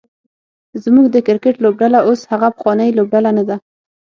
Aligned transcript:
زمونږ 0.83 1.07
د 1.11 1.17
کرکټ 1.27 1.55
لوبډله 1.63 1.99
اوس 2.07 2.21
هغه 2.31 2.47
پخوانۍ 2.55 2.89
لوبډله 2.97 3.31
نده 3.37 3.55